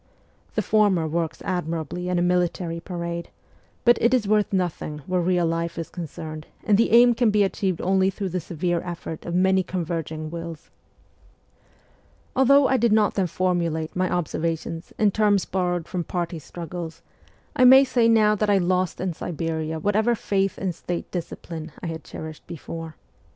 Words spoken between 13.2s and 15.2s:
formulate my observations in